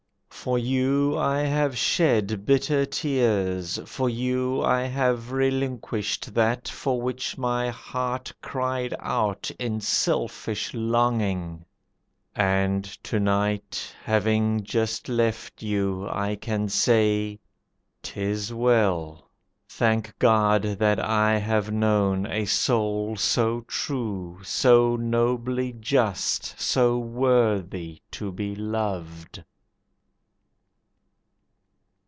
For 0.33 0.57
you 0.57 1.15
I 1.19 1.41
have 1.41 1.77
shed 1.77 2.47
bitter 2.47 2.83
tears, 2.83 3.79
for 3.85 4.09
you 4.09 4.63
I 4.63 4.85
have 4.85 5.31
relinquished 5.31 6.33
that 6.33 6.67
for 6.67 6.99
which 6.99 7.37
my 7.37 7.69
heart 7.69 8.33
Cried 8.41 8.95
out 8.97 9.51
in 9.59 9.79
selfish 9.81 10.73
longing. 10.73 11.63
And 12.35 12.83
to 13.03 13.19
night 13.19 13.95
Having 14.03 14.63
just 14.63 15.07
left 15.07 15.61
you, 15.61 16.09
I 16.09 16.37
can 16.37 16.69
say: 16.69 17.39
"'T 18.01 18.19
is 18.19 18.51
well. 18.51 19.29
Thank 19.69 20.17
God 20.17 20.63
that 20.63 20.99
I 20.99 21.37
have 21.37 21.71
known 21.71 22.25
a 22.25 22.45
soul 22.45 23.15
so 23.15 23.61
true, 23.67 24.39
So 24.41 24.95
nobly 24.95 25.71
just, 25.73 26.59
so 26.59 26.97
worthy 26.97 28.01
to 28.13 28.31
be 28.31 28.55
loved!" 28.55 29.43